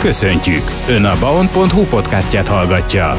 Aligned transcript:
Köszöntjük! 0.00 0.62
Ön 0.88 1.04
a 1.04 1.18
baon.hu 1.18 1.84
podcastját 1.84 2.48
hallgatja. 2.48 3.14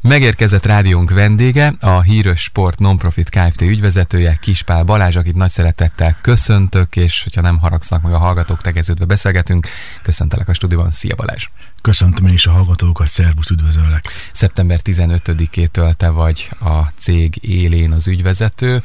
Megérkezett 0.00 0.64
rádiónk 0.64 1.10
vendége, 1.10 1.74
a 1.80 2.02
Híres 2.02 2.42
Sport 2.42 2.78
Nonprofit 2.78 3.28
Kft. 3.28 3.60
ügyvezetője, 3.60 4.38
Kispál 4.40 4.84
Balázs, 4.84 5.16
akit 5.16 5.34
nagy 5.34 5.50
szeretettel 5.50 6.18
köszöntök, 6.20 6.96
és 6.96 7.22
hogyha 7.22 7.40
nem 7.40 7.58
haragszanak 7.58 8.04
meg 8.04 8.12
a 8.12 8.18
hallgatók, 8.18 8.62
tegeződve 8.62 9.04
beszélgetünk, 9.04 9.66
köszöntelek 10.02 10.48
a 10.48 10.54
stúdióban. 10.54 10.90
Szia 10.90 11.14
Balázs! 11.14 11.48
Köszöntöm 11.86 12.26
én 12.26 12.32
is 12.32 12.46
a 12.46 12.50
hallgatókat, 12.50 13.08
szervusz, 13.08 13.50
üdvözöllek! 13.50 14.04
Szeptember 14.32 14.80
15-től 14.84 15.92
te 15.92 16.08
vagy 16.08 16.50
a 16.60 16.80
cég 16.96 17.38
élén 17.40 17.92
az 17.92 18.06
ügyvezető, 18.06 18.82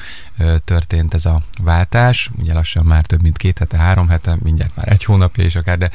történt 0.65 1.13
ez 1.13 1.25
a 1.25 1.41
váltás, 1.61 2.29
ugye 2.37 2.53
lassan 2.53 2.85
már 2.85 3.05
több 3.05 3.21
mint 3.21 3.37
két 3.37 3.57
hete, 3.57 3.77
három 3.77 4.07
hete, 4.07 4.37
mindjárt 4.43 4.75
már 4.75 4.91
egy 4.91 5.03
hónapja 5.03 5.43
is 5.43 5.55
akár, 5.55 5.77
de 5.77 5.91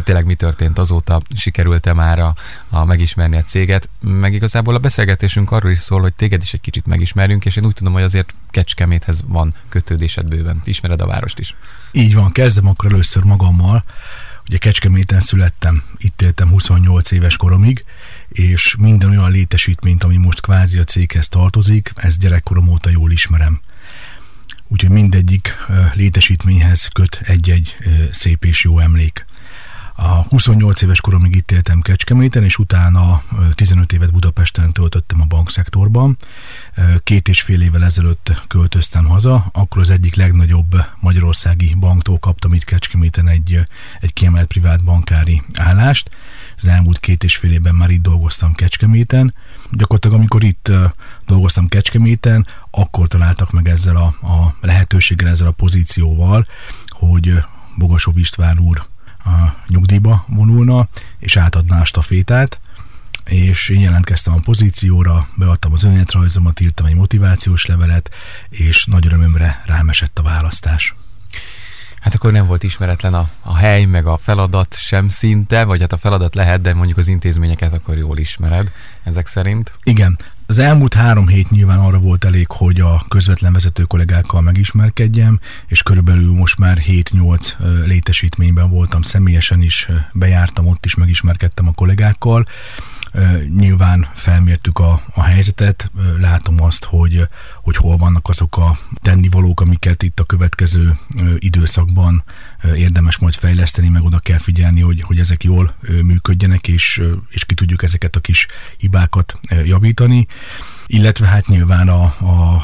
tényleg 0.00 0.24
mi 0.24 0.34
történt 0.34 0.78
azóta, 0.78 1.20
sikerült-e 1.34 1.92
már 1.92 2.18
a, 2.18 2.34
a 2.70 2.84
megismerni 2.84 3.36
a 3.36 3.42
céget, 3.42 3.88
meg 4.00 4.32
igazából 4.32 4.74
a 4.74 4.78
beszélgetésünk 4.78 5.50
arról 5.50 5.70
is 5.70 5.80
szól, 5.80 6.00
hogy 6.00 6.14
téged 6.14 6.42
is 6.42 6.52
egy 6.52 6.60
kicsit 6.60 6.86
megismerjünk, 6.86 7.44
és 7.44 7.56
én 7.56 7.66
úgy 7.66 7.74
tudom, 7.74 7.92
hogy 7.92 8.02
azért 8.02 8.34
Kecskeméthez 8.50 9.22
van 9.26 9.54
kötődésed 9.68 10.26
bőven, 10.26 10.60
ismered 10.64 11.00
a 11.00 11.06
várost 11.06 11.38
is. 11.38 11.54
Így 11.92 12.14
van, 12.14 12.32
kezdem 12.32 12.66
akkor 12.66 12.92
először 12.92 13.22
magammal. 13.22 13.84
Ugye 14.48 14.58
Kecskeméten 14.58 15.20
születtem, 15.20 15.82
itt 15.98 16.22
éltem 16.22 16.48
28 16.48 17.10
éves 17.10 17.36
koromig, 17.36 17.84
és 18.28 18.74
minden 18.78 19.10
olyan 19.10 19.30
létesítményt, 19.30 20.04
ami 20.04 20.16
most 20.16 20.40
kvázi 20.40 20.78
a 20.78 20.84
céghez 20.84 21.28
tartozik, 21.28 21.92
ezt 21.94 22.18
gyerekkorom 22.18 22.68
óta 22.68 22.90
jól 22.90 23.12
ismerem. 23.12 23.60
Úgyhogy 24.68 24.90
mindegyik 24.90 25.56
létesítményhez 25.94 26.88
köt 26.92 27.20
egy-egy 27.24 27.76
szép 28.10 28.44
és 28.44 28.64
jó 28.64 28.78
emlék. 28.78 29.26
A 29.96 30.22
28 30.28 30.82
éves 30.82 31.00
koromig 31.00 31.36
itt 31.36 31.50
éltem 31.50 31.80
Kecskeméten, 31.80 32.44
és 32.44 32.58
utána 32.58 33.22
15 33.54 33.92
évet 33.92 34.12
Budapesten 34.12 34.72
töltöttem 34.72 35.20
a 35.20 35.24
bankszektorban. 35.24 36.16
Két 37.04 37.28
és 37.28 37.40
fél 37.40 37.62
évvel 37.62 37.84
ezelőtt 37.84 38.42
költöztem 38.48 39.04
haza, 39.04 39.50
akkor 39.52 39.80
az 39.80 39.90
egyik 39.90 40.14
legnagyobb 40.14 40.74
magyarországi 41.00 41.74
banktól 41.74 42.18
kaptam 42.18 42.54
itt 42.54 42.64
Kecskeméten 42.64 43.28
egy, 43.28 43.60
egy 44.00 44.12
kiemelt 44.12 44.46
privát 44.46 44.84
bankári 44.84 45.42
állást. 45.54 46.10
Az 46.56 46.66
elmúlt 46.66 47.00
két 47.00 47.24
és 47.24 47.36
fél 47.36 47.52
évben 47.52 47.74
már 47.74 47.90
itt 47.90 48.02
dolgoztam 48.02 48.52
Kecskeméten. 48.52 49.34
Gyakorlatilag 49.70 50.16
amikor 50.16 50.44
itt 50.44 50.70
dolgoztam 51.26 51.68
Kecskeméten, 51.68 52.46
akkor 52.70 53.08
találtak 53.08 53.50
meg 53.50 53.68
ezzel 53.68 53.96
a, 53.96 54.26
a 54.26 54.54
lehetőséggel, 54.60 55.28
ezzel 55.28 55.46
a 55.46 55.50
pozícióval, 55.50 56.46
hogy 56.88 57.34
Bogasov 57.76 58.18
István 58.18 58.58
úr 58.58 58.92
a 59.24 59.64
nyugdíjba 59.68 60.24
vonulna, 60.28 60.88
és 61.18 61.36
átadná 61.36 61.80
a 61.80 61.84
stafétát, 61.84 62.60
és 63.24 63.68
én 63.68 63.80
jelentkeztem 63.80 64.34
a 64.34 64.40
pozícióra, 64.44 65.28
beadtam 65.36 65.72
az 65.72 65.84
önéletrajzomat, 65.84 66.60
írtam 66.60 66.86
egy 66.86 66.94
motivációs 66.94 67.66
levelet, 67.66 68.14
és 68.48 68.84
nagy 68.84 69.06
örömömre 69.06 69.62
rám 69.66 69.88
esett 69.88 70.18
a 70.18 70.22
választás. 70.22 70.94
Hát 72.00 72.14
akkor 72.14 72.32
nem 72.32 72.46
volt 72.46 72.62
ismeretlen 72.62 73.14
a, 73.14 73.28
a 73.42 73.56
hely, 73.56 73.84
meg 73.84 74.06
a 74.06 74.16
feladat 74.16 74.76
sem 74.78 75.08
szinte, 75.08 75.64
vagy 75.64 75.80
hát 75.80 75.92
a 75.92 75.96
feladat 75.96 76.34
lehet, 76.34 76.60
de 76.60 76.74
mondjuk 76.74 76.98
az 76.98 77.08
intézményeket 77.08 77.72
akkor 77.72 77.96
jól 77.96 78.18
ismered, 78.18 78.72
ezek 79.02 79.26
szerint. 79.26 79.72
Igen, 79.82 80.18
az 80.46 80.58
elmúlt 80.58 80.94
három 80.94 81.28
hét 81.28 81.50
nyilván 81.50 81.78
arra 81.78 81.98
volt 81.98 82.24
elég, 82.24 82.46
hogy 82.48 82.80
a 82.80 83.04
közvetlen 83.08 83.52
vezető 83.52 83.82
kollégákkal 83.82 84.40
megismerkedjem, 84.40 85.40
és 85.66 85.82
körülbelül 85.82 86.32
most 86.32 86.58
már 86.58 86.78
7-8 86.86 87.86
létesítményben 87.86 88.70
voltam. 88.70 89.02
Személyesen 89.02 89.62
is, 89.62 89.88
bejártam, 90.12 90.66
ott 90.66 90.84
is 90.84 90.94
megismerkedtem 90.94 91.68
a 91.68 91.72
kollégákkal, 91.72 92.46
Nyilván 93.56 94.08
felmértük 94.14 94.78
a, 94.78 95.02
a 95.14 95.22
helyzetet, 95.22 95.90
látom 96.20 96.62
azt, 96.62 96.84
hogy, 96.84 97.28
hogy 97.62 97.76
hol 97.76 97.96
vannak 97.96 98.28
azok 98.28 98.56
a 98.56 98.78
tennivalók, 99.02 99.60
amiket 99.60 100.02
itt 100.02 100.20
a 100.20 100.24
következő 100.24 100.98
időszakban 101.38 102.24
érdemes 102.76 103.18
majd 103.18 103.34
fejleszteni, 103.34 103.88
meg 103.88 104.02
oda 104.02 104.18
kell 104.18 104.38
figyelni, 104.38 104.80
hogy, 104.80 105.02
hogy 105.02 105.18
ezek 105.18 105.44
jól 105.44 105.74
működjenek, 106.02 106.68
és, 106.68 107.02
és 107.28 107.44
ki 107.44 107.54
tudjuk 107.54 107.82
ezeket 107.82 108.16
a 108.16 108.20
kis 108.20 108.46
hibákat 108.76 109.38
javítani. 109.64 110.26
Illetve 110.86 111.26
hát 111.26 111.46
nyilván 111.46 111.88
a, 111.88 112.02
a 112.04 112.62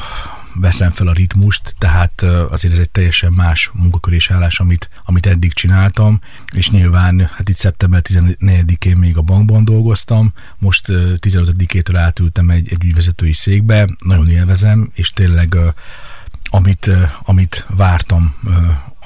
veszem 0.53 0.91
fel 0.91 1.07
a 1.07 1.13
ritmust, 1.13 1.75
tehát 1.77 2.21
azért 2.21 2.73
ez 2.73 2.79
egy 2.79 2.89
teljesen 2.89 3.33
más 3.33 3.69
munkakör 3.73 4.13
és 4.13 4.31
állás, 4.31 4.59
amit, 4.59 4.89
amit 5.05 5.25
eddig 5.25 5.53
csináltam, 5.53 6.21
és 6.53 6.69
nyilván 6.69 7.29
hát 7.33 7.49
itt 7.49 7.55
szeptember 7.55 8.01
14-én 8.09 8.97
még 8.97 9.17
a 9.17 9.21
bankban 9.21 9.65
dolgoztam, 9.65 10.33
most 10.57 10.85
15-től 10.89 11.95
átültem 11.95 12.49
egy, 12.49 12.71
egy 12.71 12.83
ügyvezetői 12.83 13.33
székbe, 13.33 13.89
nagyon 14.05 14.29
élvezem, 14.29 14.91
és 14.93 15.09
tényleg 15.09 15.57
amit, 16.49 16.89
amit 17.23 17.65
vártam, 17.69 18.35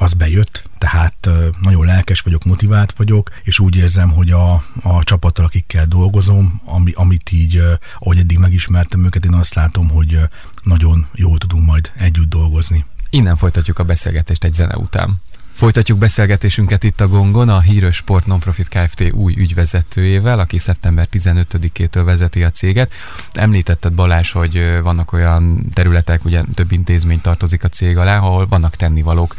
az 0.05 0.13
bejött, 0.13 0.69
tehát 0.77 1.29
nagyon 1.61 1.85
lelkes 1.85 2.19
vagyok, 2.21 2.43
motivált 2.43 2.93
vagyok, 2.97 3.31
és 3.43 3.59
úgy 3.59 3.75
érzem, 3.75 4.11
hogy 4.11 4.31
a, 4.31 4.53
a 4.81 5.03
csapattal, 5.03 5.45
akikkel 5.45 5.85
dolgozom, 5.85 6.61
ami, 6.66 6.91
amit 6.95 7.31
így, 7.31 7.61
ahogy 7.99 8.17
eddig 8.17 8.38
megismertem 8.38 9.05
őket, 9.05 9.25
én 9.25 9.33
azt 9.33 9.53
látom, 9.53 9.89
hogy 9.89 10.19
nagyon 10.63 11.07
jól 11.13 11.38
tudunk 11.38 11.66
majd 11.66 11.91
együtt 11.95 12.29
dolgozni. 12.29 12.85
Innen 13.09 13.35
folytatjuk 13.35 13.79
a 13.79 13.83
beszélgetést 13.83 14.43
egy 14.43 14.53
zene 14.53 14.75
után. 14.77 15.21
Folytatjuk 15.55 15.97
beszélgetésünket 15.97 16.83
itt 16.83 17.01
a 17.01 17.07
Gongon 17.07 17.49
a 17.49 17.59
Híres 17.59 17.95
Sport 17.95 18.25
Nonprofit 18.25 18.67
Kft. 18.67 19.11
új 19.11 19.33
ügyvezetőjével, 19.38 20.39
aki 20.39 20.57
szeptember 20.57 21.07
15-től 21.11 22.01
vezeti 22.05 22.43
a 22.43 22.49
céget. 22.49 22.93
Említetted 23.31 23.93
Balázs, 23.93 24.31
hogy 24.31 24.79
vannak 24.83 25.13
olyan 25.13 25.69
területek, 25.73 26.25
ugye 26.25 26.41
több 26.53 26.71
intézmény 26.71 27.21
tartozik 27.21 27.63
a 27.63 27.67
cég 27.67 27.97
alá, 27.97 28.17
ahol 28.17 28.47
vannak 28.47 28.75
tennivalók. 28.75 29.35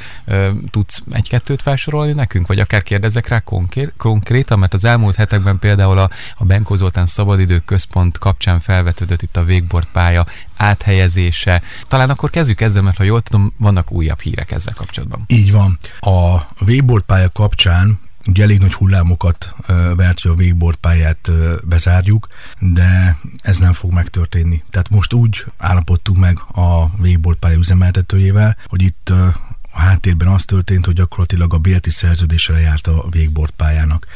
Tudsz 0.71 1.03
egy-kettőt 1.10 1.62
felsorolni 1.62 2.12
nekünk, 2.12 2.47
vagy 2.47 2.59
akár 2.59 2.83
kérdezek 2.83 3.28
rá 3.28 3.43
konkrétan, 3.97 4.59
mert 4.59 4.75
az 4.75 4.84
elmúlt 4.84 5.16
hetekben 5.16 5.59
például 5.59 5.98
a, 5.98 6.10
a 6.37 6.44
Benko 6.44 6.77
Zoltán 6.77 7.06
Szabadidő 7.06 7.59
Központ 7.59 8.19
kapcsán 8.19 8.60
felvetődött 8.60 9.22
itt 9.22 9.37
a 9.37 9.44
végbordpálya 9.44 10.27
áthelyezése. 10.56 11.62
Talán 11.89 12.11
akkor 12.11 12.31
kezdjük 12.31 12.61
ezzel, 12.61 12.83
mert 12.83 12.97
ha 12.97 13.03
jól 13.03 13.22
tudom, 13.22 13.53
vannak 13.59 13.93
újabb 13.93 14.21
hírek 14.21 14.50
ezzel 14.50 14.75
kapcsolatban. 14.75 15.25
Így 15.27 15.53
van. 15.53 15.78
A 16.00 16.47
végbordpálya 16.65 17.31
kapcsán 17.33 18.00
ugye 18.28 18.43
elég 18.43 18.59
nagy 18.59 18.75
hullámokat 18.75 19.55
vert, 19.97 20.21
hogy 20.21 20.31
a 20.31 20.34
végbordpályát 20.34 21.31
bezárjuk, 21.65 22.28
de 22.59 23.19
ez 23.41 23.59
nem 23.59 23.72
fog 23.72 23.93
megtörténni. 23.93 24.65
Tehát 24.71 24.89
most 24.91 25.12
úgy 25.12 25.45
állapodtunk 25.59 26.19
meg 26.19 26.39
a 26.53 26.97
végbordpálya 26.97 27.59
üzemeltetőjével, 27.59 28.56
hogy 28.66 28.83
itt 28.83 29.12
a 29.72 29.78
háttérben 29.78 30.28
az 30.28 30.45
történt, 30.45 30.87
hogy 30.87 30.95
gyakorlatilag 30.95 31.55
a 31.55 31.59
bélti 31.59 31.91
szerződésre 31.91 32.61
járt 32.61 32.87
a 32.87 33.05
végbordpályának. 33.11 34.06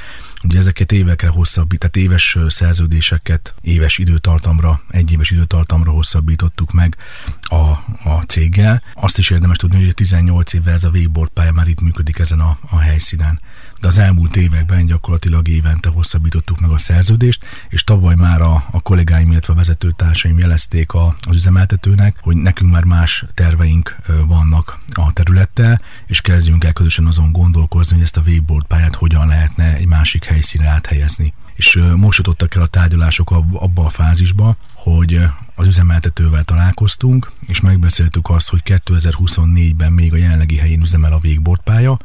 Ugye 0.42 0.58
ezeket 0.58 0.92
évekre 0.92 1.28
hosszabbít, 1.28 1.78
tehát 1.78 1.96
éves 1.96 2.38
szerződéseket 2.48 3.54
éves 3.60 3.98
időtartamra, 3.98 4.80
egy 4.90 5.12
éves 5.12 5.30
időtartamra 5.30 5.90
hosszabbítottuk 5.90 6.72
meg 6.72 6.96
a, 7.40 7.54
a 8.08 8.22
céggel. 8.26 8.82
Azt 8.94 9.18
is 9.18 9.30
érdemes 9.30 9.56
tudni, 9.56 9.84
hogy 9.84 9.94
18 9.94 10.52
évvel 10.52 10.74
ez 10.74 10.84
a 10.84 10.90
végborpálya 10.90 11.52
már 11.52 11.68
itt 11.68 11.80
működik 11.80 12.18
ezen 12.18 12.40
a, 12.40 12.58
a 12.70 12.78
helyszínen 12.78 13.40
de 13.80 13.86
az 13.86 13.98
elmúlt 13.98 14.36
években 14.36 14.86
gyakorlatilag 14.86 15.48
évente 15.48 15.88
hosszabbítottuk 15.88 16.60
meg 16.60 16.70
a 16.70 16.78
szerződést, 16.78 17.44
és 17.68 17.84
tavaly 17.84 18.14
már 18.14 18.40
a, 18.40 18.64
a 18.70 18.80
kollégáim, 18.80 19.30
illetve 19.30 19.52
a 19.52 19.56
vezetőtársaim 19.56 20.38
jelezték 20.38 20.92
a, 20.92 21.16
az 21.28 21.36
üzemeltetőnek, 21.36 22.18
hogy 22.20 22.36
nekünk 22.36 22.72
már 22.72 22.84
más 22.84 23.24
terveink 23.34 23.96
vannak 24.26 24.78
a 24.92 25.12
területtel, 25.12 25.80
és 26.06 26.20
kezdjünk 26.20 26.64
el 26.64 26.72
közösen 26.72 27.06
azon 27.06 27.32
gondolkozni, 27.32 27.94
hogy 27.94 28.04
ezt 28.04 28.16
a 28.16 28.22
végboard 28.22 28.66
pályát 28.66 28.94
hogyan 28.94 29.26
lehetne 29.26 29.74
egy 29.74 29.86
másik 29.86 30.24
helyszínre 30.24 30.68
áthelyezni. 30.68 31.34
És 31.54 31.78
most 31.96 32.18
jutottak 32.18 32.54
el 32.54 32.62
a 32.62 32.66
tárgyalások 32.66 33.30
abba 33.52 33.84
a 33.84 33.88
fázisba, 33.88 34.56
hogy 34.72 35.20
az 35.54 35.66
üzemeltetővel 35.66 36.44
találkoztunk, 36.44 37.30
és 37.46 37.60
megbeszéltük 37.60 38.30
azt, 38.30 38.48
hogy 38.48 38.62
2024-ben 38.64 39.92
még 39.92 40.12
a 40.12 40.16
jelenlegi 40.16 40.56
helyén 40.56 40.80
üzemel 40.80 41.12
a 41.12 41.18
végbordpálya, 41.18 41.98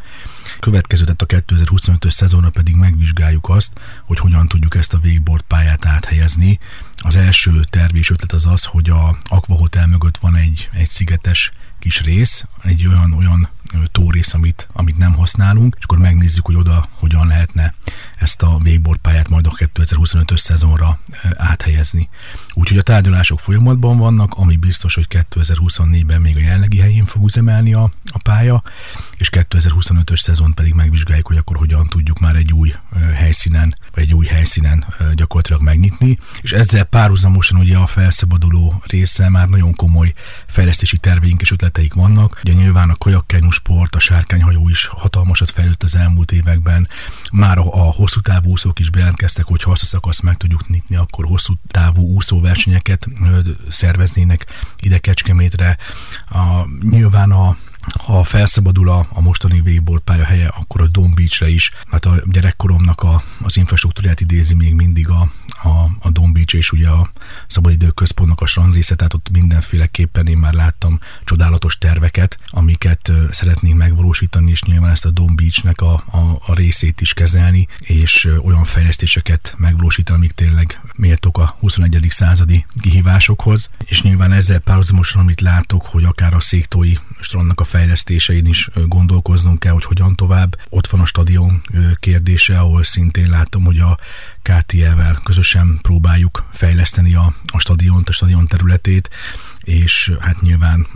következő, 0.59 1.03
tehát 1.03 1.21
a 1.21 1.53
2025-ös 1.53 2.11
szezonra 2.11 2.49
pedig 2.49 2.75
megvizsgáljuk 2.75 3.49
azt, 3.49 3.71
hogy 4.05 4.19
hogyan 4.19 4.47
tudjuk 4.47 4.75
ezt 4.75 4.93
a 4.93 4.99
végbordpályát 4.99 5.85
áthelyezni. 5.85 6.59
Az 6.95 7.15
első 7.15 7.63
terv 7.69 7.95
és 7.95 8.09
ötlet 8.09 8.31
az 8.31 8.45
az, 8.45 8.63
hogy 8.63 8.89
a 8.89 9.17
Aqua 9.23 9.55
Hotel 9.55 9.87
mögött 9.87 10.17
van 10.17 10.35
egy, 10.35 10.69
egy 10.73 10.89
szigetes 10.89 11.51
kis 11.79 12.01
rész, 12.01 12.45
egy 12.63 12.87
olyan, 12.87 13.13
olyan 13.13 13.49
tórész, 13.91 14.33
amit, 14.33 14.67
amit 14.73 14.97
nem 14.97 15.13
használunk, 15.13 15.75
és 15.77 15.83
akkor 15.83 15.97
megnézzük, 15.97 16.45
hogy 16.45 16.55
oda 16.55 16.89
hogyan 16.91 17.27
lehetne 17.27 17.73
ezt 18.15 18.41
a 18.41 18.59
végborpályát 18.63 19.29
majd 19.29 19.47
a 19.47 19.51
2025-ös 19.57 20.37
szezonra 20.37 20.99
áthelyezni. 21.37 22.09
Úgyhogy 22.53 22.77
a 22.77 22.81
tárgyalások 22.81 23.39
folyamatban 23.39 23.97
vannak, 23.97 24.33
ami 24.33 24.55
biztos, 24.55 24.95
hogy 24.95 25.07
2024-ben 25.09 26.21
még 26.21 26.35
a 26.35 26.39
jellegi 26.39 26.79
helyén 26.79 27.05
fog 27.05 27.25
üzemelni 27.25 27.73
a, 27.73 27.91
a 28.11 28.17
pálya, 28.17 28.63
és 29.17 29.29
2025-ös 29.31 30.19
szezon 30.19 30.53
pedig 30.53 30.73
megvizsgáljuk, 30.73 31.27
hogy 31.27 31.37
akkor 31.37 31.57
hogyan 31.57 31.87
tudjuk 31.87 32.19
már 32.19 32.35
egy 32.35 32.44
helyszínen, 33.35 33.75
vagy 33.93 34.03
egy 34.03 34.13
új 34.13 34.25
helyszínen 34.25 34.85
gyakorlatilag 35.13 35.61
megnyitni, 35.61 36.17
és 36.41 36.51
ezzel 36.51 36.83
párhuzamosan 36.83 37.59
ugye 37.59 37.77
a 37.77 37.85
felszabaduló 37.85 38.81
része 38.85 39.29
már 39.29 39.49
nagyon 39.49 39.73
komoly 39.73 40.13
fejlesztési 40.47 40.97
terveink 40.97 41.41
és 41.41 41.51
ötleteik 41.51 41.93
vannak. 41.93 42.39
Ugye 42.43 42.53
nyilván 42.53 42.89
a 42.89 42.95
kajakkenyú 42.95 43.49
sport, 43.49 43.95
a 43.95 43.99
sárkányhajó 43.99 44.69
is 44.69 44.85
hatalmasat 44.85 45.51
fejlődött 45.51 45.83
az 45.83 45.95
elmúlt 45.95 46.31
években. 46.31 46.87
Már 47.31 47.57
a, 47.57 47.73
a 47.73 47.91
hosszú 47.91 48.19
távú 48.19 48.49
úszók 48.49 48.79
is 48.79 48.89
bejelentkeztek, 48.89 49.45
hogy 49.45 49.63
ha 49.63 49.71
azt 49.71 49.81
a 49.81 49.85
szakaszt 49.85 50.21
meg 50.21 50.37
tudjuk 50.37 50.67
nyitni, 50.67 50.95
akkor 50.95 51.25
hosszú 51.25 51.53
távú 51.67 52.01
úszóversenyeket 52.01 53.07
szerveznének 53.69 54.45
ide 54.79 54.97
Kecskemétre. 54.97 55.77
A, 56.29 56.67
nyilván 56.89 57.31
a 57.31 57.57
ha 58.03 58.23
felszabadul 58.23 58.89
a, 58.89 59.07
a 59.09 59.21
mostani 59.21 59.61
végból 59.61 59.99
pályahelye, 59.99 60.47
akkor 60.47 60.81
a 60.81 60.87
Dome 60.87 61.13
Beach-re 61.13 61.49
is, 61.49 61.71
mert 61.89 62.05
a 62.05 62.21
gyerekkoromnak 62.25 63.03
a, 63.03 63.23
az 63.41 63.57
infrastruktúrát 63.57 64.21
idézi 64.21 64.53
még 64.53 64.73
mindig 64.73 65.09
a, 65.09 65.31
a, 66.05 66.31
Beach 66.31 66.55
és 66.55 66.71
ugye 66.71 66.89
a 66.89 67.11
szabadidő 67.47 67.87
központnak 67.87 68.41
a 68.41 68.45
strand 68.45 68.73
része, 68.73 68.95
tehát 68.95 69.13
ott 69.13 69.29
mindenféleképpen 69.31 70.27
én 70.27 70.37
már 70.37 70.53
láttam 70.53 70.99
csodálatos 71.23 71.77
terveket, 71.77 72.37
amiket 72.49 73.11
szeretnénk 73.31 73.77
megvalósítani, 73.77 74.51
és 74.51 74.63
nyilván 74.63 74.91
ezt 74.91 75.05
a 75.05 75.09
Dome 75.09 75.33
Beach-nek 75.35 75.81
a, 75.81 75.93
a, 75.93 76.41
a 76.45 76.53
részét 76.53 77.01
is 77.01 77.13
kezelni, 77.13 77.67
és 77.79 78.29
olyan 78.43 78.63
fejlesztéseket 78.63 79.55
megvalósítani, 79.57 80.17
amik 80.17 80.31
tényleg 80.31 80.81
méltók 80.95 81.37
a 81.37 81.55
21. 81.59 82.07
századi 82.09 82.65
kihívásokhoz, 82.81 83.69
és 83.85 84.01
nyilván 84.01 84.31
ezzel 84.31 84.59
párhuzamosan, 84.59 85.21
amit 85.21 85.41
látok, 85.41 85.85
hogy 85.85 86.03
akár 86.03 86.33
a 86.33 86.39
széktói 86.39 86.93
strandnak 87.19 87.59
a 87.59 87.63
fejlesztésein 87.63 88.45
is 88.45 88.69
gondolkoznunk 88.87 89.59
kell, 89.59 89.73
hogy 89.73 89.85
hogyan 89.85 90.15
tovább. 90.15 90.57
Ott 90.69 90.87
van 90.87 91.01
a 91.01 91.05
stadion 91.05 91.61
kérdése, 91.99 92.59
ahol 92.59 92.83
szintén 92.83 93.29
látom, 93.29 93.63
hogy 93.63 93.79
a 93.79 93.97
KTL-vel 94.41 95.21
közösen 95.23 95.79
próbáljuk 95.95 96.45
fejleszteni 96.51 97.15
a, 97.15 97.33
a 97.45 97.59
stadiont, 97.59 98.09
a 98.09 98.11
stadion 98.11 98.47
területét, 98.47 99.09
és 99.63 100.11
hát 100.19 100.41
nyilván 100.41 100.87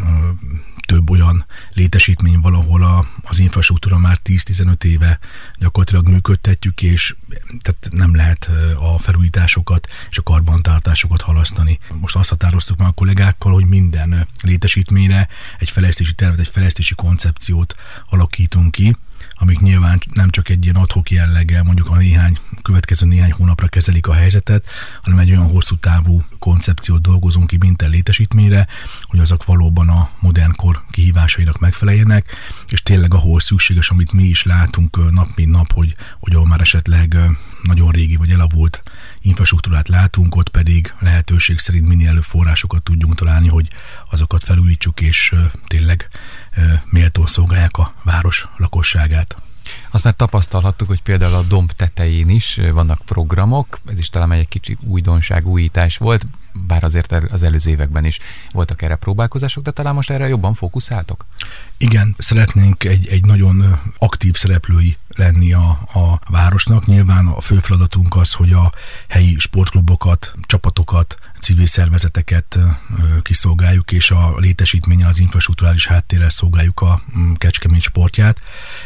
több 0.86 1.10
olyan 1.10 1.46
létesítmény 1.74 2.40
valahol 2.40 2.84
a, 2.84 3.08
az 3.24 3.40
infrastruktúra 3.40 3.98
már 3.98 4.18
10-15 4.26 4.84
éve 4.84 5.20
gyakorlatilag 5.60 6.08
működtetjük, 6.08 6.82
és 6.82 7.16
tehát 7.60 7.88
nem 7.92 8.16
lehet 8.16 8.50
a 8.80 9.00
felújításokat 9.00 9.88
és 10.10 10.18
a 10.18 10.24
karbantartásokat 10.24 11.22
halasztani. 11.22 11.80
Most 11.94 12.16
azt 12.16 12.30
határoztuk 12.30 12.78
meg 12.78 12.88
a 12.88 12.92
kollégákkal, 12.92 13.54
hogy 13.54 13.66
minden 13.66 14.28
létesítményre 14.42 15.28
egy 15.60 15.70
fejlesztési 15.70 16.14
tervet, 16.14 16.40
egy 16.40 16.48
fejlesztési 16.48 16.96
koncepciót 16.96 17.76
alakítunk 18.10 18.72
ki, 18.72 18.96
amik 19.34 19.60
nyilván 19.60 20.02
nem 20.14 20.30
csak 20.30 20.50
egy 20.50 20.64
ilyen 20.64 20.76
adhok 20.76 21.12
jelleggel 21.12 21.64
mondjuk 21.64 21.90
a 21.90 21.96
néhány, 21.96 22.38
következő 22.70 23.06
néhány 23.06 23.32
hónapra 23.32 23.68
kezelik 23.68 24.08
a 24.08 24.14
helyzetet, 24.14 24.66
hanem 25.02 25.20
egy 25.20 25.30
olyan 25.30 25.48
hosszú 25.48 25.76
távú 25.76 26.24
koncepciót 26.40 27.02
dolgozunk 27.02 27.48
ki 27.48 27.58
minden 27.58 27.90
létesítményre, 27.90 28.68
hogy 29.04 29.20
azok 29.20 29.46
valóban 29.46 29.90
a 29.90 30.10
modern 30.20 30.56
kor 30.56 30.84
kihívásainak 30.92 31.60
megfeleljenek, 31.60 32.36
és 32.68 32.84
tényleg 32.84 33.14
ahol 33.14 33.40
szükséges, 33.40 33.90
amit 33.90 34.12
mi 34.12 34.24
is 34.24 34.44
látunk 34.44 35.12
nap 35.12 35.28
mint 35.36 35.52
nap, 35.52 35.74
hogy, 35.74 35.96
hogy 36.20 36.34
ahol 36.34 36.48
már 36.48 36.62
esetleg 36.62 37.18
nagyon 37.64 37.92
régi 37.92 38.16
vagy 38.16 38.32
elavult 38.32 38.84
infrastruktúrát 39.22 39.88
látunk, 39.88 40.36
ott 40.36 40.50
pedig 40.50 40.94
lehetőség 41.00 41.60
szerint 41.60 41.88
minél 41.88 42.08
előbb 42.08 42.24
forrásokat 42.24 42.84
tudjunk 42.84 43.16
találni, 43.16 43.48
hogy 43.48 43.68
azokat 44.10 44.44
felújítsuk, 44.44 45.02
és 45.02 45.36
tényleg 45.68 46.08
méltó 46.86 47.26
szolgálják 47.26 47.78
a 47.78 47.94
város 48.04 48.48
lakosságát. 48.58 49.49
Azt 49.92 50.04
már 50.04 50.14
tapasztalhattuk, 50.14 50.88
hogy 50.88 51.02
például 51.02 51.34
a 51.34 51.42
domb 51.42 51.72
tetején 51.72 52.30
is 52.30 52.60
vannak 52.72 53.02
programok, 53.06 53.80
ez 53.86 54.00
is 54.00 54.10
talán 54.10 54.32
egy 54.32 54.48
kicsi 54.48 54.78
újdonság, 54.82 55.48
újítás 55.48 55.98
volt, 55.98 56.26
bár 56.54 56.84
azért 56.84 57.12
az 57.12 57.44
előző 57.44 57.70
években 57.70 58.06
is 58.06 58.20
voltak 58.52 58.82
erre 58.82 58.96
próbálkozások, 58.96 59.64
de 59.64 59.72
talán 59.72 59.94
most 59.94 60.10
erre 60.10 60.28
jobban 60.28 60.54
fókuszáltok? 60.54 61.26
Igen, 61.78 62.16
szeretnénk 62.18 62.84
egy, 62.84 63.08
egy 63.08 63.26
nagyon 63.26 63.80
aktív 63.98 64.36
szereplői 64.36 64.98
lenni 65.08 65.54
a, 65.54 65.70
a 65.94 66.20
városnak. 66.30 66.86
Nyilván 66.86 67.28
a 67.28 67.42
fő 67.42 67.56
feladatunk 67.56 68.16
az, 68.16 68.34
hogy 68.34 68.52
a 68.52 68.72
helyi 69.08 69.36
sportklubokat, 69.40 70.34
csapatokat, 70.42 71.18
civil 71.40 71.66
szervezeteket 71.66 72.60
kiszolgáljuk, 73.22 73.92
és 73.92 74.12
a 74.12 74.38
létesítménye 74.38 75.08
az 75.08 75.20
infrastruktúrális 75.20 75.88
háttérrel 75.88 76.30
szolgáljuk 76.30 76.82
a 76.82 77.02
Kecskemét 77.36 77.82
sportját. 77.82 78.42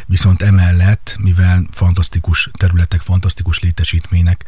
Viszont 0.06 0.42
emellett, 0.42 1.16
mivel 1.20 1.66
fantasztikus 1.70 2.50
területek, 2.52 3.00
fantasztikus 3.00 3.60
létesítmények 3.60 4.44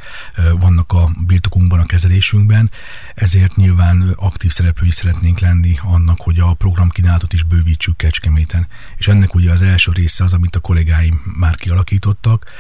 vannak 0.59 0.93
a 0.93 1.11
birtokunkban, 1.27 1.81
a 1.81 1.87
kezelésünkben, 1.87 2.71
ezért 3.17 3.57
nyilván 3.57 4.15
aktív 4.17 4.51
szereplői 4.51 4.91
szeretnénk 4.91 5.39
lenni 5.39 5.79
annak, 5.83 6.21
hogy 6.21 6.39
a 6.39 6.55
programkínálatot 6.55 7.33
is 7.33 7.43
bővítsük 7.43 7.97
Kecskeméten. 7.97 8.67
És 8.97 9.09
ennek 9.09 9.35
ugye 9.35 9.51
az 9.51 9.63
első 9.63 9.93
része 9.93 10.25
az, 10.25 10.33
amit 10.33 10.57
a 10.57 10.61
kollégáim 10.61 11.21
már 11.39 11.55
kialakítottak, 11.55 12.51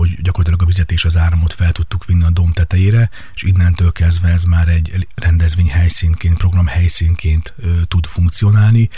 hogy 0.00 0.22
gyakorlatilag 0.22 0.62
a 0.62 0.64
vizet 0.64 0.92
és 0.92 1.04
az 1.04 1.16
áramot 1.16 1.52
fel 1.52 1.72
tudtuk 1.72 2.04
vinni 2.04 2.24
a 2.24 2.30
dom 2.30 2.52
tetejére, 2.52 3.10
és 3.34 3.42
innentől 3.42 3.92
kezdve 3.92 4.28
ez 4.28 4.44
már 4.44 4.68
egy 4.68 5.08
rendezvény 5.14 5.70
helyszínként, 5.70 6.36
program 6.36 6.66
helyszínként 6.66 7.54
ö, 7.56 7.82
tud 7.88 8.06
funkcionálni, 8.06 8.88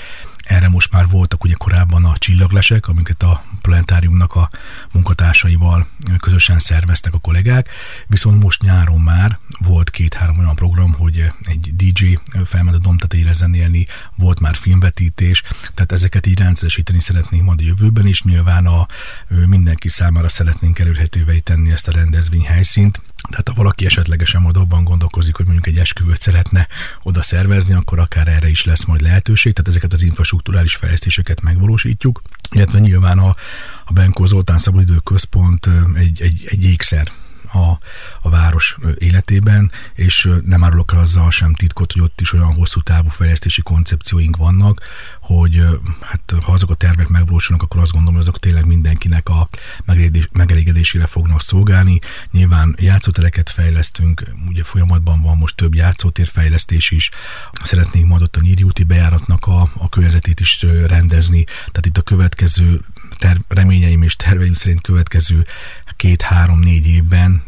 erre 0.42 0.68
most 0.68 0.92
már 0.92 1.08
voltak 1.08 1.44
ugye 1.44 1.54
korábban 1.54 2.04
a 2.04 2.18
csillaglesek, 2.18 2.88
amiket 2.88 3.22
a 3.22 3.44
planetáriumnak 3.60 4.34
a 4.34 4.50
munkatársaival 4.92 5.86
közösen 6.18 6.58
szerveztek 6.58 7.14
a 7.14 7.18
kollégák, 7.18 7.68
viszont 8.06 8.42
most 8.42 8.62
nyáron 8.62 9.00
már 9.00 9.38
volt 9.58 9.90
két-három 9.90 10.38
olyan 10.38 10.54
program, 10.54 10.92
hogy 10.92 11.32
DJ 12.12 12.38
felment 12.44 12.76
a 12.76 12.78
dom 12.78 12.96
tetejére 12.96 13.32
zenélni, 13.32 13.86
volt 14.16 14.40
már 14.40 14.54
filmvetítés, 14.54 15.42
tehát 15.74 15.92
ezeket 15.92 16.26
így 16.26 16.38
rendszeresíteni 16.38 17.00
szeretnénk 17.00 17.44
majd 17.44 17.60
a 17.60 17.64
jövőben 17.64 18.06
is, 18.06 18.22
nyilván 18.22 18.66
a 18.66 18.86
mindenki 19.46 19.88
számára 19.88 20.28
szeretnénk 20.28 20.78
elérhetővé 20.78 21.38
tenni 21.38 21.70
ezt 21.70 21.88
a 21.88 21.92
rendezvény 21.92 22.44
helyszínt, 22.44 23.02
tehát 23.30 23.48
ha 23.48 23.54
valaki 23.54 23.86
esetlegesen 23.86 24.40
majd 24.40 24.56
abban 24.56 24.84
gondolkozik, 24.84 25.36
hogy 25.36 25.44
mondjuk 25.44 25.66
egy 25.66 25.78
esküvőt 25.78 26.20
szeretne 26.20 26.68
oda 27.02 27.22
szervezni, 27.22 27.74
akkor 27.74 27.98
akár 27.98 28.28
erre 28.28 28.48
is 28.48 28.64
lesz 28.64 28.84
majd 28.84 29.00
lehetőség, 29.00 29.52
tehát 29.52 29.68
ezeket 29.68 29.92
az 29.92 30.02
infrastruktúrális 30.02 30.74
fejlesztéseket 30.76 31.40
megvalósítjuk, 31.40 32.22
illetve 32.50 32.78
nyilván 32.78 33.18
a, 33.18 33.36
a 33.84 33.92
Benkó 33.92 34.26
Zoltán 34.26 34.58
Szabadidő 34.58 34.96
Központ 34.96 35.68
egy, 35.94 36.22
egy, 36.22 36.46
egy 36.50 36.64
ékszer 36.64 37.12
a, 37.52 37.78
a 38.20 38.30
város 38.30 38.76
életében, 38.98 39.70
és 39.94 40.28
nem 40.44 40.64
árulok 40.64 40.92
el 40.92 40.98
azzal 40.98 41.30
sem 41.30 41.54
titkot, 41.54 41.92
hogy 41.92 42.02
ott 42.02 42.20
is 42.20 42.32
olyan 42.32 42.54
hosszú 42.54 42.80
távú 42.80 43.08
fejlesztési 43.08 43.62
koncepcióink 43.62 44.36
vannak, 44.36 44.82
hogy 45.20 45.64
hát 46.00 46.34
ha 46.44 46.52
azok 46.52 46.70
a 46.70 46.74
tervek 46.74 47.08
megvalósulnak, 47.08 47.64
akkor 47.64 47.80
azt 47.80 47.92
gondolom, 47.92 48.14
hogy 48.14 48.22
azok 48.22 48.38
tényleg 48.38 48.66
mindenkinek 48.66 49.28
a 49.28 49.48
megelégedésére 50.32 51.06
fognak 51.06 51.42
szolgálni. 51.42 51.98
Nyilván 52.30 52.76
játszótereket 52.78 53.50
fejlesztünk, 53.50 54.22
ugye 54.48 54.64
folyamatban 54.64 55.22
van 55.22 55.36
most 55.36 55.56
több 55.56 55.74
játszótérfejlesztés 55.74 56.90
is. 56.90 57.10
Szeretnénk 57.62 58.06
majd 58.06 58.22
ott 58.22 58.36
a 58.36 58.40
Nyíri 58.40 58.62
úti 58.62 58.84
bejáratnak 58.84 59.46
a, 59.46 59.70
a 59.74 59.88
környezetét 59.88 60.40
is 60.40 60.66
rendezni, 60.86 61.44
tehát 61.44 61.86
itt 61.86 61.98
a 61.98 62.02
következő 62.02 62.80
terv, 63.18 63.40
reményeim 63.48 64.02
és 64.02 64.16
terveim 64.16 64.54
szerint 64.54 64.80
következő 64.80 65.46
két-három-négy 66.02 66.86
évben 66.86 67.42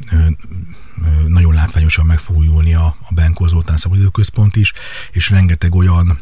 nagyon 1.26 1.54
látványosan 1.54 2.06
meg 2.06 2.18
fog 2.18 2.37
újulni 2.37 2.75
a, 2.75 2.96
a 3.00 3.14
Benkó 3.14 3.46
Zoltán 3.46 3.76
Szabadidőközpont 3.76 4.56
is, 4.56 4.73
és 5.12 5.30
rengeteg 5.30 5.75
olyan 5.75 6.20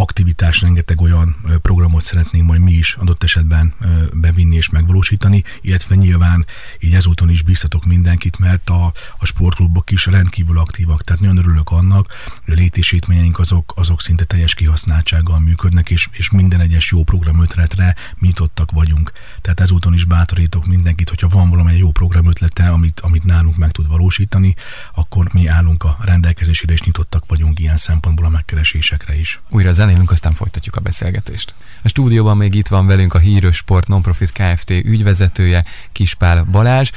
aktivitás, 0.00 0.60
rengeteg 0.60 1.00
olyan 1.00 1.36
programot 1.62 2.02
szeretnénk 2.02 2.46
majd 2.46 2.60
mi 2.60 2.72
is 2.72 2.94
adott 2.94 3.22
esetben 3.22 3.74
bevinni 4.12 4.56
és 4.56 4.68
megvalósítani, 4.68 5.42
illetve 5.60 5.94
nyilván 5.94 6.46
így 6.80 6.94
ezúton 6.94 7.30
is 7.30 7.42
biztatok 7.42 7.84
mindenkit, 7.84 8.38
mert 8.38 8.70
a, 8.70 8.92
a 9.18 9.26
sportklubok 9.26 9.90
is 9.90 10.06
rendkívül 10.06 10.58
aktívak, 10.58 11.04
tehát 11.04 11.20
nagyon 11.22 11.36
örülök 11.36 11.70
annak, 11.70 12.06
hogy 12.44 12.54
a 12.54 12.56
létésítményeink 12.56 13.38
azok, 13.38 13.72
azok 13.76 14.00
szinte 14.00 14.24
teljes 14.24 14.54
kihasználtsággal 14.54 15.38
működnek, 15.38 15.90
és, 15.90 16.08
és 16.12 16.30
minden 16.30 16.60
egyes 16.60 16.90
jó 16.90 17.04
program 17.04 17.40
ötletre 17.40 17.94
nyitottak 18.20 18.70
vagyunk. 18.70 19.12
Tehát 19.40 19.60
ezúton 19.60 19.94
is 19.94 20.04
bátorítok 20.04 20.66
mindenkit, 20.66 21.08
hogyha 21.08 21.28
van 21.28 21.50
valami 21.50 21.76
jó 21.76 21.90
program 21.90 22.26
ötlete, 22.26 22.68
amit, 22.68 23.00
amit 23.00 23.24
nálunk 23.24 23.56
meg 23.56 23.70
tud 23.70 23.88
valósítani, 23.88 24.54
akkor 24.94 25.32
mi 25.32 25.46
állunk 25.46 25.84
a 25.84 25.98
rendelkezésére, 26.00 26.72
és 26.72 26.82
nyitottak 26.82 27.24
vagyunk 27.26 27.60
ilyen 27.60 27.76
szempontból 27.76 28.24
a 28.26 28.28
megkeresésekre 28.28 29.18
is. 29.18 29.40
Újra 29.48 29.72
zenélünk, 29.88 30.10
aztán 30.10 30.32
folytatjuk 30.32 30.76
a 30.76 30.80
beszélgetést. 30.80 31.54
A 31.82 31.88
stúdióban 31.88 32.36
még 32.36 32.54
itt 32.54 32.68
van 32.68 32.86
velünk 32.86 33.14
a 33.14 33.18
Hírös 33.18 33.56
Sport 33.56 33.88
Nonprofit 33.88 34.32
Kft. 34.32 34.70
ügyvezetője 34.70 35.64
Kispál 35.92 36.44
Balázs, 36.44 36.90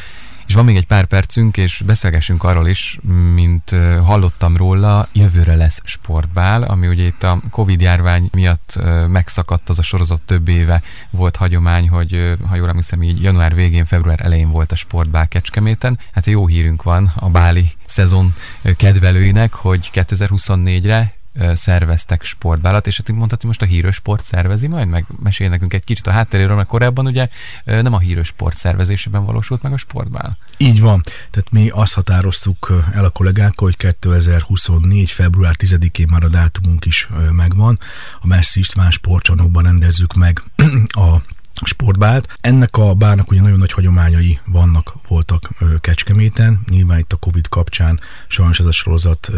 és 0.48 0.53
van 0.53 0.65
még 0.65 0.75
egy 0.75 0.86
pár 0.86 1.05
percünk, 1.05 1.57
és 1.57 1.81
beszélgessünk 1.86 2.43
arról 2.43 2.67
is, 2.67 3.00
mint 3.33 3.75
hallottam 4.03 4.57
róla, 4.57 5.07
jövőre 5.13 5.55
lesz 5.55 5.81
sportbál, 5.83 6.63
ami 6.63 6.88
ugye 6.88 7.03
itt 7.03 7.24
a 7.24 7.41
Covid 7.50 7.81
járvány 7.81 8.29
miatt 8.31 8.79
megszakadt 9.07 9.69
az 9.69 9.79
a 9.79 9.83
sorozat 9.83 10.21
több 10.21 10.48
éve 10.48 10.81
volt 11.10 11.36
hagyomány, 11.36 11.89
hogy 11.89 12.38
ha 12.48 12.55
jól 12.55 12.69
emlékszem, 12.69 13.03
így 13.03 13.21
január 13.21 13.55
végén, 13.55 13.86
február 13.86 14.19
elején 14.21 14.50
volt 14.50 14.71
a 14.71 14.75
sportbál 14.75 15.27
Kecskeméten. 15.27 16.00
Hát 16.12 16.25
jó 16.25 16.48
hírünk 16.48 16.83
van 16.83 17.12
a 17.15 17.29
báli 17.29 17.71
szezon 17.86 18.33
kedvelőinek, 18.75 19.53
hogy 19.53 19.89
2024-re 19.93 21.19
szerveztek 21.53 22.23
sportbálat, 22.23 22.88
és 22.88 22.97
hát 22.97 23.11
mondhatni 23.11 23.47
most 23.47 23.61
a 23.61 23.65
hírös 23.65 23.95
sport 23.95 24.23
szervezi 24.23 24.67
majd, 24.67 24.88
meg 24.88 25.05
mesél 25.23 25.50
nekünk 25.50 25.73
egy 25.73 25.83
kicsit 25.83 26.07
a 26.07 26.11
hátteréről, 26.11 26.55
mert 26.55 26.67
korábban 26.67 27.05
ugye 27.05 27.27
nem 27.65 27.93
a 27.93 28.00
hírös 28.00 28.27
sport 28.27 28.57
szervezésében 28.57 29.25
valósult 29.25 29.61
meg 29.61 29.73
a 29.73 29.77
sportbál. 29.77 30.38
Így 30.57 30.81
van. 30.81 31.03
Tehát 31.03 31.51
mi 31.51 31.69
azt 31.69 31.93
határoztuk 31.93 32.83
el 32.93 33.05
a 33.05 33.09
kollégákkal, 33.09 33.67
hogy 33.67 33.77
2024. 33.77 35.11
február 35.11 35.55
10-én 35.59 36.07
már 36.09 36.23
a 36.23 36.29
dátumunk 36.29 36.85
is 36.85 37.07
megvan. 37.31 37.79
A 38.21 38.27
Messzi 38.27 38.59
István 38.59 38.91
sportcsarnokban 38.91 39.63
rendezzük 39.63 40.13
meg 40.13 40.43
a 41.07 41.21
sportbált. 41.63 42.38
Ennek 42.41 42.77
a 42.77 42.94
bárnak 42.94 43.32
ugye 43.32 43.41
nagyon 43.41 43.58
nagy 43.58 43.72
hagyományai 43.72 44.39
vannak, 44.46 44.94
voltak 45.08 45.50
Kecskeméten. 45.82 46.62
Nyilván 46.70 47.00
itt 47.00 47.13
a 47.13 47.18
Covid 47.18 47.48
kapcsán 47.48 48.00
sajnos 48.27 48.60
ez 48.60 48.65
a 48.65 48.72
sorozat 48.72 49.32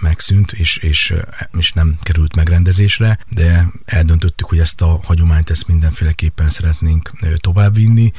megszűnt, 0.00 0.52
és, 0.52 0.76
és, 0.76 1.14
és 1.58 1.72
nem 1.72 1.98
került 2.02 2.36
megrendezésre, 2.36 3.18
de 3.28 3.66
eldöntöttük, 3.84 4.48
hogy 4.48 4.58
ezt 4.58 4.80
a 4.80 5.00
hagyományt 5.04 5.50
ezt 5.50 5.66
mindenféleképpen 5.66 6.50
szeretnénk 6.50 7.10
továbbvinni, 7.40 8.12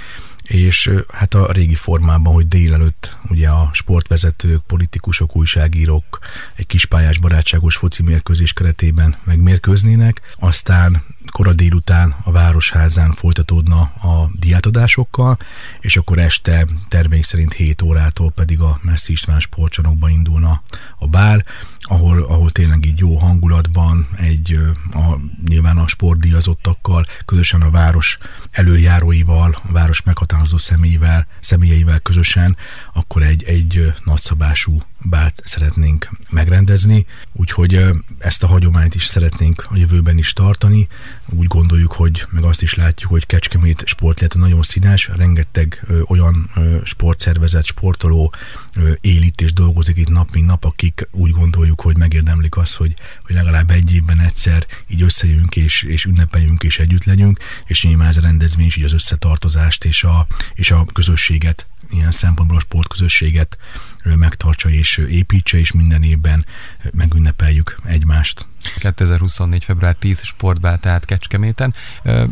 és 0.50 0.92
hát 1.14 1.34
a 1.34 1.52
régi 1.52 1.76
formában, 1.76 2.34
hogy 2.34 2.48
délelőtt 2.48 3.18
ugye 3.30 3.50
a 3.50 3.70
sportvezetők, 3.74 4.62
politikusok, 4.62 5.36
újságírók 5.36 6.20
egy 6.56 6.68
kispályás 6.68 7.18
barátságos 7.18 7.76
foci 7.76 8.04
mérkőzés 8.04 8.54
keretében 8.54 9.16
megmérkőznének, 9.24 10.22
aztán 10.40 11.04
kora 11.32 11.54
délután 11.54 12.16
a 12.24 12.32
Városházán 12.32 13.14
folytatódna 13.14 13.80
a 13.82 14.30
diátadásokkal, 14.40 15.38
és 15.80 15.98
akkor 15.98 16.18
este 16.18 16.68
termék 16.88 17.24
szerint 17.24 17.54
7 17.54 17.82
órától 17.82 18.32
pedig 18.32 18.60
a 18.60 18.80
Messzi 18.82 19.12
István 19.12 19.40
sportcsarnokba 19.40 20.10
indulna 20.10 20.62
a 20.98 21.08
bár, 21.08 21.46
ahol, 21.82 22.22
ahol 22.22 22.52
tényleg 22.52 22.86
így 22.86 23.00
jó 23.00 23.18
hangulatban, 23.18 24.08
egy 24.18 24.60
a, 24.94 25.18
nyilván 25.48 25.78
a 25.78 25.88
sportdíjazottakkal, 25.88 27.06
közösen 27.30 27.62
a 27.62 27.70
város 27.70 28.18
előjáróival, 28.52 29.62
a 29.64 29.72
város 29.72 30.02
meghatározó 30.02 30.58
személyével, 30.58 31.28
személyeivel 31.40 32.00
közösen, 32.00 32.58
akkor 33.00 33.24
egy, 33.24 33.44
egy 33.44 33.94
nagyszabású 34.04 34.84
bárt 35.02 35.42
szeretnénk 35.46 36.10
megrendezni, 36.30 37.06
úgyhogy 37.32 37.86
ezt 38.18 38.44
a 38.44 38.48
hagyományt 38.48 38.96
is 38.96 39.06
szeretnénk 39.06 39.66
a 39.70 39.78
jövőben 39.78 40.18
is 40.18 40.34
tartani. 40.34 40.88
Úgy 41.26 41.48
gondoljuk, 41.48 41.92
hogy 41.92 42.26
meg 42.30 42.44
azt 42.44 42.62
is 42.62 42.74
látjuk, 42.74 43.12
hogy 43.12 43.26
Kecskemét 43.26 43.84
sportlet 43.86 44.36
nagyon 44.36 44.62
színes, 44.62 45.10
rengeteg 45.16 45.86
olyan 46.08 46.50
sportszervezet, 46.84 47.66
sportoló 47.66 48.34
ö, 48.74 48.92
él 49.02 49.22
itt 49.22 49.42
és 49.42 49.54
dolgozik 49.54 49.98
itt 49.98 50.10
nap, 50.10 50.32
mint 50.32 50.48
nap, 50.48 50.66
akik 50.66 51.08
úgy 51.12 51.32
gondoljuk, 51.32 51.82
hogy 51.82 51.98
megérdemlik 51.98 52.58
azt, 52.58 52.76
hogy, 52.76 52.94
hogy 53.22 53.36
legalább 53.36 53.70
egy 53.70 53.94
évben 53.94 54.20
egyszer 54.20 54.66
így 54.88 55.02
összejönünk 55.02 55.56
és, 55.56 55.82
és 55.84 56.06
ünnepeljünk 56.06 56.64
és 56.64 56.80
együtt 56.80 57.04
legyünk, 57.04 57.40
és 57.66 57.84
nyilván 57.84 58.08
ez 58.08 58.18
a 58.18 58.22
rendezvény 58.22 58.66
is 58.66 58.76
így 58.76 58.84
az 58.84 58.94
összetartozást 58.94 59.86
és 59.86 60.04
a, 60.04 60.28
és 60.54 60.72
a 60.72 60.86
közösséget 60.94 61.68
ilyen 61.90 62.12
szempontból 62.12 62.58
a 62.58 62.60
sportközösséget 62.60 63.58
megtartsa 64.04 64.70
és 64.70 64.98
építse, 64.98 65.58
és 65.58 65.72
minden 65.72 66.04
évben 66.04 66.46
megünnepeljük 66.92 67.80
egymást. 67.84 68.48
2024. 68.76 69.64
február 69.64 69.96
10 69.96 70.24
sportbál, 70.24 70.80
tehát 70.80 71.06
Kecskeméten. 71.06 71.74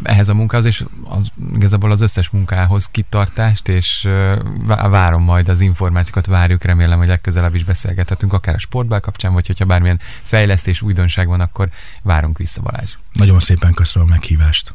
Ehhez 0.03 0.29
a 0.29 0.33
munkához 0.33 0.65
és 0.65 0.83
az, 1.03 1.31
igazából 1.55 1.91
az 1.91 2.01
összes 2.01 2.29
munkához 2.29 2.85
kitartást, 2.85 3.67
és 3.67 4.09
várom 4.65 5.23
majd 5.23 5.49
az 5.49 5.61
információkat, 5.61 6.25
várjuk, 6.25 6.63
remélem, 6.63 6.97
hogy 6.97 7.07
legközelebb 7.07 7.55
is 7.55 7.63
beszélgethetünk, 7.63 8.33
akár 8.33 8.55
a 8.55 8.59
sportbál 8.59 8.99
kapcsán, 8.99 9.33
vagy 9.33 9.47
hogyha 9.47 9.65
bármilyen 9.65 9.99
fejlesztés, 10.23 10.81
újdonság 10.81 11.27
van, 11.27 11.39
akkor 11.39 11.69
várunk 12.01 12.37
vissza, 12.37 12.61
Balázs. 12.61 12.91
Nagyon 13.13 13.39
szépen 13.39 13.73
köszönöm 13.73 14.07
a 14.07 14.11
meghívást. 14.11 14.73